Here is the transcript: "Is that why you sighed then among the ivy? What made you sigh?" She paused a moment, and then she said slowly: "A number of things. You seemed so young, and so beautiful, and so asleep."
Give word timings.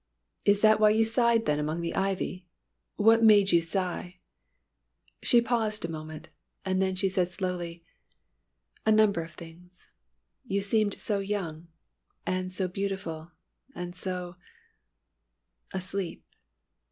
"Is 0.45 0.61
that 0.61 0.79
why 0.79 0.89
you 0.89 1.05
sighed 1.05 1.45
then 1.45 1.59
among 1.59 1.81
the 1.81 1.93
ivy? 1.93 2.47
What 2.95 3.23
made 3.23 3.51
you 3.51 3.61
sigh?" 3.61 4.17
She 5.21 5.41
paused 5.41 5.85
a 5.85 5.91
moment, 5.91 6.29
and 6.65 6.81
then 6.81 6.95
she 6.95 7.07
said 7.07 7.29
slowly: 7.29 7.85
"A 8.83 8.91
number 8.91 9.21
of 9.21 9.35
things. 9.35 9.91
You 10.43 10.61
seemed 10.61 10.99
so 10.99 11.19
young, 11.19 11.67
and 12.25 12.51
so 12.51 12.67
beautiful, 12.67 13.33
and 13.75 13.95
so 13.95 14.37
asleep." 15.71 16.25